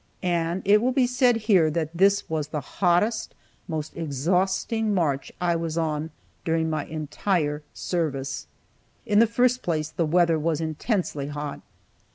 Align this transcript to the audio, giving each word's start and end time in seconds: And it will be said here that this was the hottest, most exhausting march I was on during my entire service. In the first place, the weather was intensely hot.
And 0.23 0.63
it 0.65 0.81
will 0.81 0.91
be 0.91 1.05
said 1.05 1.35
here 1.35 1.69
that 1.69 1.95
this 1.95 2.27
was 2.27 2.47
the 2.47 2.59
hottest, 2.59 3.35
most 3.67 3.95
exhausting 3.95 4.95
march 4.95 5.31
I 5.39 5.55
was 5.55 5.77
on 5.77 6.09
during 6.43 6.71
my 6.71 6.85
entire 6.85 7.61
service. 7.71 8.47
In 9.05 9.19
the 9.19 9.27
first 9.27 9.61
place, 9.61 9.89
the 9.91 10.07
weather 10.07 10.39
was 10.39 10.59
intensely 10.59 11.27
hot. 11.27 11.61